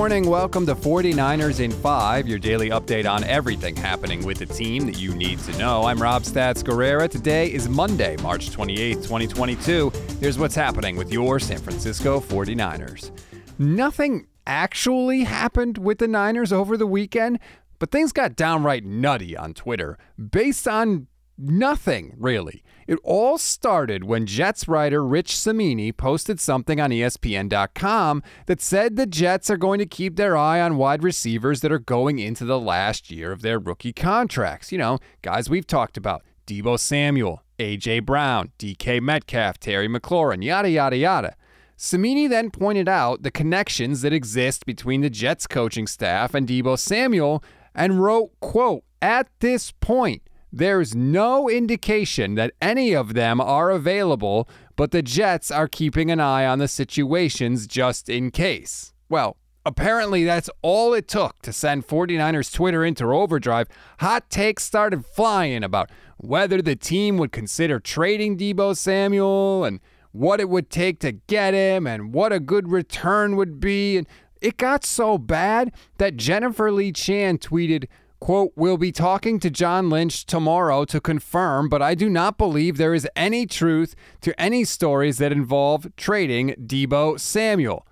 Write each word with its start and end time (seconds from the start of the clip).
morning. 0.00 0.30
Welcome 0.30 0.64
to 0.64 0.74
49ers 0.74 1.60
in 1.60 1.70
5, 1.70 2.26
your 2.26 2.38
daily 2.38 2.70
update 2.70 3.06
on 3.06 3.22
everything 3.24 3.76
happening 3.76 4.24
with 4.24 4.38
the 4.38 4.46
team 4.46 4.86
that 4.86 4.98
you 4.98 5.14
need 5.14 5.38
to 5.40 5.58
know. 5.58 5.84
I'm 5.84 6.00
Rob 6.00 6.22
Stats 6.22 6.64
Guerrera. 6.64 7.06
Today 7.06 7.52
is 7.52 7.68
Monday, 7.68 8.16
March 8.22 8.50
28, 8.50 8.94
2022. 8.94 9.92
Here's 10.18 10.38
what's 10.38 10.54
happening 10.54 10.96
with 10.96 11.12
your 11.12 11.38
San 11.38 11.58
Francisco 11.58 12.18
49ers. 12.18 13.10
Nothing 13.58 14.26
actually 14.46 15.24
happened 15.24 15.76
with 15.76 15.98
the 15.98 16.08
Niners 16.08 16.50
over 16.50 16.78
the 16.78 16.86
weekend, 16.86 17.38
but 17.78 17.90
things 17.90 18.10
got 18.10 18.36
downright 18.36 18.86
nutty 18.86 19.36
on 19.36 19.52
Twitter 19.52 19.98
based 20.18 20.66
on 20.66 21.08
nothing, 21.40 22.14
really. 22.18 22.62
It 22.86 22.98
all 23.04 23.38
started 23.38 24.02
when 24.02 24.26
Jets 24.26 24.66
writer 24.66 25.06
Rich 25.06 25.36
Cimini 25.36 25.92
posted 25.92 26.40
something 26.40 26.80
on 26.80 26.90
ESPN.com 26.90 28.22
that 28.46 28.60
said 28.60 28.96
the 28.96 29.06
Jets 29.06 29.48
are 29.48 29.56
going 29.56 29.78
to 29.78 29.86
keep 29.86 30.16
their 30.16 30.36
eye 30.36 30.60
on 30.60 30.76
wide 30.76 31.04
receivers 31.04 31.60
that 31.60 31.70
are 31.70 31.78
going 31.78 32.18
into 32.18 32.44
the 32.44 32.58
last 32.58 33.10
year 33.10 33.30
of 33.30 33.42
their 33.42 33.58
rookie 33.58 33.92
contracts. 33.92 34.72
You 34.72 34.78
know, 34.78 34.98
guys 35.22 35.48
we've 35.48 35.66
talked 35.66 35.96
about 35.96 36.22
Deebo 36.46 36.78
Samuel, 36.80 37.44
A.J. 37.60 38.00
Brown, 38.00 38.50
DK 38.58 39.00
Metcalf, 39.00 39.58
Terry 39.58 39.88
McLaurin, 39.88 40.42
yada, 40.42 40.68
yada, 40.68 40.96
yada. 40.96 41.36
Cimini 41.76 42.26
then 42.26 42.50
pointed 42.50 42.88
out 42.88 43.22
the 43.22 43.30
connections 43.30 44.02
that 44.02 44.12
exist 44.12 44.66
between 44.66 45.00
the 45.00 45.08
Jets 45.08 45.46
coaching 45.46 45.86
staff 45.86 46.34
and 46.34 46.48
Deebo 46.48 46.78
Samuel 46.78 47.42
and 47.74 48.02
wrote, 48.02 48.32
quote, 48.40 48.82
at 49.00 49.28
this 49.38 49.70
point, 49.80 50.22
there's 50.52 50.94
no 50.94 51.48
indication 51.48 52.34
that 52.34 52.52
any 52.60 52.94
of 52.94 53.14
them 53.14 53.40
are 53.40 53.70
available, 53.70 54.48
but 54.76 54.90
the 54.90 55.02
Jets 55.02 55.50
are 55.50 55.68
keeping 55.68 56.10
an 56.10 56.20
eye 56.20 56.46
on 56.46 56.58
the 56.58 56.68
situations 56.68 57.66
just 57.66 58.08
in 58.08 58.30
case. 58.30 58.92
Well, 59.08 59.36
apparently 59.64 60.24
that's 60.24 60.50
all 60.62 60.94
it 60.94 61.08
took 61.08 61.40
to 61.42 61.52
send 61.52 61.86
49ers 61.86 62.52
Twitter 62.52 62.84
into 62.84 63.04
overdrive. 63.04 63.68
Hot 64.00 64.28
takes 64.30 64.64
started 64.64 65.04
flying 65.04 65.62
about 65.62 65.90
whether 66.16 66.60
the 66.60 66.76
team 66.76 67.16
would 67.16 67.32
consider 67.32 67.78
trading 67.78 68.36
Deebo 68.36 68.76
Samuel 68.76 69.64
and 69.64 69.80
what 70.12 70.40
it 70.40 70.48
would 70.48 70.70
take 70.70 70.98
to 71.00 71.12
get 71.12 71.54
him 71.54 71.86
and 71.86 72.12
what 72.12 72.32
a 72.32 72.40
good 72.40 72.68
return 72.68 73.36
would 73.36 73.60
be. 73.60 73.96
And 73.96 74.06
it 74.40 74.56
got 74.56 74.84
so 74.84 75.18
bad 75.18 75.72
that 75.98 76.16
Jennifer 76.16 76.72
Lee 76.72 76.92
Chan 76.92 77.38
tweeted, 77.38 77.86
Quote, 78.20 78.52
we'll 78.54 78.76
be 78.76 78.92
talking 78.92 79.40
to 79.40 79.48
John 79.50 79.88
Lynch 79.88 80.26
tomorrow 80.26 80.84
to 80.84 81.00
confirm, 81.00 81.70
but 81.70 81.80
I 81.80 81.94
do 81.94 82.10
not 82.10 82.36
believe 82.36 82.76
there 82.76 82.94
is 82.94 83.08
any 83.16 83.46
truth 83.46 83.94
to 84.20 84.38
any 84.38 84.62
stories 84.64 85.16
that 85.18 85.32
involve 85.32 85.88
trading 85.96 86.54
Deebo 86.66 87.18
Samuel. 87.18 87.86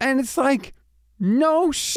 And 0.00 0.18
it's 0.20 0.38
like, 0.38 0.72
no 1.20 1.70
sh- 1.70 1.96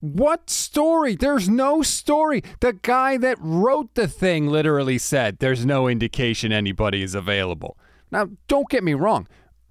What 0.00 0.50
story? 0.50 1.16
There's 1.16 1.48
no 1.48 1.80
story. 1.80 2.42
The 2.60 2.74
guy 2.74 3.16
that 3.16 3.38
wrote 3.40 3.94
the 3.94 4.06
thing 4.06 4.46
literally 4.46 4.98
said 4.98 5.38
there's 5.38 5.64
no 5.64 5.88
indication 5.88 6.52
anybody 6.52 7.02
is 7.02 7.14
available. 7.14 7.78
Now, 8.10 8.28
don't 8.48 8.68
get 8.68 8.84
me 8.84 8.92
wrong. 8.92 9.26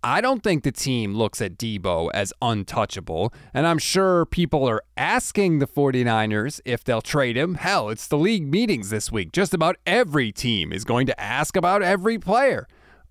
I 0.06 0.20
don't 0.20 0.44
think 0.44 0.64
the 0.64 0.72
team 0.74 1.16
looks 1.16 1.42
at 1.42 1.58
Deebo 1.58 2.12
as 2.14 2.34
untouchable, 2.42 3.34
and 3.54 3.66
I'm 3.66 3.78
sure 3.78 4.26
people 4.26 4.68
are 4.68 4.84
asking 4.98 5.60
the 5.60 5.66
49ers 5.66 6.60
if 6.66 6.84
they'll 6.84 7.02
trade 7.02 7.38
him. 7.38 7.56
Hell, 7.56 7.88
it's 7.88 8.08
the 8.08 8.18
league 8.18 8.46
meetings 8.46 8.90
this 8.90 9.14
week. 9.14 9.32
Just 9.32 9.54
about 9.54 9.78
every 9.86 10.34
team 10.34 10.74
is 10.74 10.84
going 10.84 11.08
to 11.08 11.18
ask 11.18 11.56
about 11.56 11.84
every 11.84 12.20
player. 12.20 12.68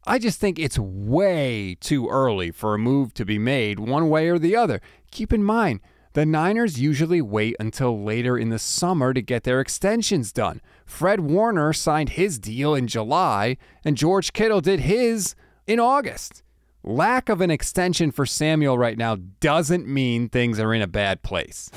I 0.06 0.18
just 0.18 0.38
think 0.38 0.58
it's 0.58 0.78
way 0.78 1.78
too 1.80 2.10
early 2.10 2.50
for 2.50 2.74
a 2.74 2.78
move 2.78 3.14
to 3.14 3.24
be 3.24 3.38
made 3.38 3.80
one 3.80 4.10
way 4.10 4.28
or 4.28 4.38
the 4.38 4.54
other. 4.54 4.82
Keep 5.10 5.32
in 5.32 5.42
mind, 5.42 5.80
the 6.12 6.26
Niners 6.26 6.78
usually 6.78 7.22
wait 7.22 7.56
until 7.58 8.04
later 8.04 8.36
in 8.36 8.50
the 8.50 8.58
summer 8.58 9.14
to 9.14 9.22
get 9.22 9.44
their 9.44 9.60
extensions 9.60 10.30
done. 10.30 10.60
Fred 10.84 11.20
Warner 11.20 11.72
signed 11.72 12.10
his 12.10 12.38
deal 12.38 12.74
in 12.74 12.86
July, 12.86 13.56
and 13.82 13.96
George 13.96 14.34
Kittle 14.34 14.60
did 14.60 14.80
his 14.80 15.34
in 15.66 15.80
August 15.80 16.42
lack 16.84 17.28
of 17.28 17.40
an 17.40 17.50
extension 17.50 18.10
for 18.10 18.26
Samuel 18.26 18.76
right 18.76 18.98
now 18.98 19.16
doesn't 19.40 19.86
mean 19.86 20.28
things 20.28 20.58
are 20.58 20.74
in 20.74 20.82
a 20.82 20.86
bad 20.86 21.22
place. 21.22 21.70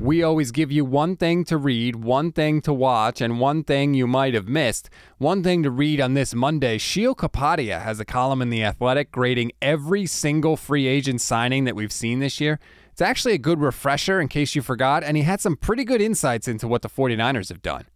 We 0.00 0.22
always 0.22 0.50
give 0.50 0.70
you 0.70 0.84
one 0.84 1.16
thing 1.16 1.44
to 1.46 1.56
read, 1.56 1.96
one 1.96 2.30
thing 2.30 2.60
to 2.62 2.74
watch, 2.74 3.20
and 3.20 3.40
one 3.40 3.64
thing 3.64 3.94
you 3.94 4.06
might 4.06 4.34
have 4.34 4.46
missed. 4.46 4.90
One 5.16 5.42
thing 5.42 5.62
to 5.62 5.70
read 5.70 6.00
on 6.00 6.12
this 6.12 6.34
Monday 6.34 6.76
Sheil 6.78 7.14
Kapadia 7.14 7.80
has 7.80 8.00
a 8.00 8.04
column 8.04 8.42
in 8.42 8.50
The 8.50 8.62
Athletic 8.64 9.10
grading 9.10 9.52
every 9.62 10.04
single 10.04 10.56
free 10.58 10.86
agent 10.86 11.22
signing 11.22 11.64
that 11.64 11.74
we've 11.74 11.92
seen 11.92 12.18
this 12.18 12.40
year. 12.40 12.60
It's 12.92 13.00
actually 13.00 13.32
a 13.32 13.38
good 13.38 13.60
refresher 13.60 14.20
in 14.20 14.28
case 14.28 14.54
you 14.54 14.62
forgot, 14.62 15.02
and 15.02 15.16
he 15.16 15.22
had 15.22 15.40
some 15.40 15.56
pretty 15.56 15.84
good 15.84 16.02
insights 16.02 16.48
into 16.48 16.68
what 16.68 16.82
the 16.82 16.90
49ers 16.90 17.48
have 17.48 17.62
done 17.62 17.86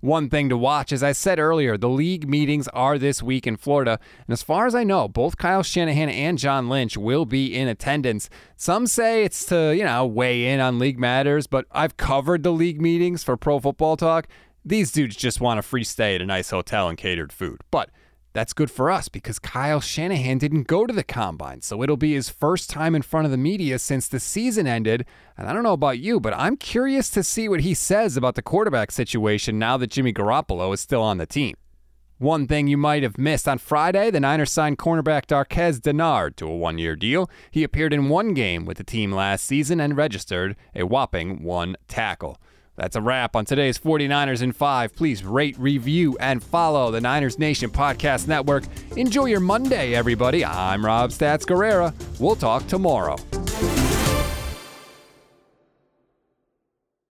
one 0.00 0.28
thing 0.28 0.48
to 0.48 0.56
watch. 0.56 0.92
As 0.92 1.02
I 1.02 1.12
said 1.12 1.38
earlier, 1.38 1.76
the 1.76 1.88
league 1.88 2.28
meetings 2.28 2.68
are 2.68 2.98
this 2.98 3.22
week 3.22 3.46
in 3.46 3.56
Florida. 3.56 3.98
And 4.26 4.32
as 4.32 4.42
far 4.42 4.66
as 4.66 4.74
I 4.74 4.84
know, 4.84 5.08
both 5.08 5.36
Kyle 5.36 5.62
Shanahan 5.62 6.08
and 6.08 6.38
John 6.38 6.68
Lynch 6.68 6.96
will 6.96 7.24
be 7.24 7.54
in 7.54 7.68
attendance. 7.68 8.28
Some 8.56 8.86
say 8.86 9.24
it's 9.24 9.44
to, 9.46 9.74
you 9.76 9.84
know, 9.84 10.06
weigh 10.06 10.46
in 10.46 10.60
on 10.60 10.78
league 10.78 10.98
matters, 10.98 11.46
but 11.46 11.66
I've 11.70 11.96
covered 11.96 12.42
the 12.42 12.52
league 12.52 12.80
meetings 12.80 13.22
for 13.22 13.36
Pro 13.36 13.60
Football 13.60 13.96
Talk. 13.96 14.26
These 14.64 14.92
dudes 14.92 15.16
just 15.16 15.40
want 15.40 15.58
a 15.58 15.62
free 15.62 15.84
stay 15.84 16.14
at 16.14 16.22
a 16.22 16.26
nice 16.26 16.50
hotel 16.50 16.88
and 16.88 16.98
catered 16.98 17.32
food. 17.32 17.60
But 17.70 17.90
that's 18.32 18.52
good 18.52 18.70
for 18.70 18.90
us 18.90 19.08
because 19.08 19.38
Kyle 19.38 19.80
Shanahan 19.80 20.38
didn't 20.38 20.68
go 20.68 20.86
to 20.86 20.92
the 20.92 21.02
combine, 21.02 21.62
so 21.62 21.82
it'll 21.82 21.96
be 21.96 22.14
his 22.14 22.28
first 22.28 22.70
time 22.70 22.94
in 22.94 23.02
front 23.02 23.24
of 23.24 23.30
the 23.30 23.36
media 23.36 23.78
since 23.78 24.06
the 24.06 24.20
season 24.20 24.66
ended. 24.66 25.04
And 25.36 25.48
I 25.48 25.52
don't 25.52 25.64
know 25.64 25.72
about 25.72 25.98
you, 25.98 26.20
but 26.20 26.34
I'm 26.34 26.56
curious 26.56 27.10
to 27.10 27.22
see 27.24 27.48
what 27.48 27.60
he 27.60 27.74
says 27.74 28.16
about 28.16 28.36
the 28.36 28.42
quarterback 28.42 28.92
situation 28.92 29.58
now 29.58 29.76
that 29.78 29.90
Jimmy 29.90 30.12
Garoppolo 30.12 30.72
is 30.72 30.80
still 30.80 31.02
on 31.02 31.18
the 31.18 31.26
team. 31.26 31.56
One 32.18 32.46
thing 32.46 32.68
you 32.68 32.76
might 32.76 33.02
have 33.02 33.16
missed 33.16 33.48
on 33.48 33.56
Friday, 33.56 34.10
the 34.10 34.20
Niners 34.20 34.52
signed 34.52 34.78
cornerback 34.78 35.26
Darquez 35.26 35.80
Dennard 35.80 36.36
to 36.36 36.46
a 36.46 36.54
one 36.54 36.76
year 36.76 36.94
deal. 36.94 37.30
He 37.50 37.64
appeared 37.64 37.94
in 37.94 38.10
one 38.10 38.34
game 38.34 38.66
with 38.66 38.76
the 38.76 38.84
team 38.84 39.10
last 39.10 39.46
season 39.46 39.80
and 39.80 39.96
registered 39.96 40.54
a 40.74 40.84
whopping 40.84 41.42
one 41.42 41.76
tackle. 41.88 42.36
That's 42.80 42.96
a 42.96 43.02
wrap 43.02 43.36
on 43.36 43.44
today's 43.44 43.78
49ers 43.78 44.40
in 44.40 44.52
5. 44.52 44.96
Please 44.96 45.22
rate, 45.22 45.54
review, 45.58 46.16
and 46.18 46.42
follow 46.42 46.90
the 46.90 46.98
Niners 46.98 47.38
Nation 47.38 47.68
Podcast 47.68 48.26
Network. 48.26 48.64
Enjoy 48.96 49.26
your 49.26 49.40
Monday, 49.40 49.94
everybody. 49.94 50.46
I'm 50.46 50.82
Rob 50.82 51.10
Stats 51.10 51.44
Guerrera. 51.44 51.92
We'll 52.18 52.36
talk 52.36 52.66
tomorrow. 52.68 53.18